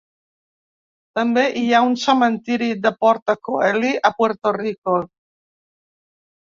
També 1.19 1.43
hi 1.63 1.67
ha 1.73 1.83
un 1.89 1.93
cementiri 2.05 2.71
de 2.87 2.95
Porta 3.05 3.39
Coeli 3.49 3.93
a 4.11 4.13
Puerto 4.19 4.59
Rico. 4.61 5.01